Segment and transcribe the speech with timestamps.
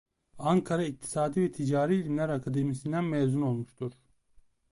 [0.39, 3.91] Ankara İktisadi ve Ticari İlimler Akademisi'nden mezun olmuştur.